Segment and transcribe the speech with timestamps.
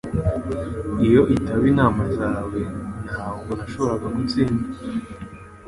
[1.05, 2.59] Iyo itaba inama zawe,
[3.07, 4.65] ntabwo nashoboraga gutsinda.